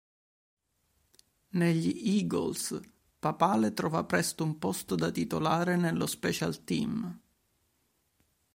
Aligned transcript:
Negli 1.49 2.15
Eagles 2.17 2.79
Papale 3.19 3.71
trova 3.73 4.03
presto 4.03 4.43
un 4.43 4.57
posto 4.57 4.95
da 4.95 5.11
titolare 5.11 5.75
nello 5.75 6.07
"Special 6.07 6.63
Team". 6.63 7.19